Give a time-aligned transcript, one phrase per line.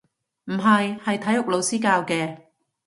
[0.45, 2.35] 唔係，係體育老師教嘅